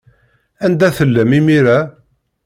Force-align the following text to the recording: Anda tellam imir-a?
Anda 0.65 0.89
tellam 0.97 1.31
imir-a? 1.39 1.79